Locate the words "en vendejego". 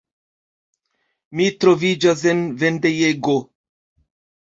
2.33-3.37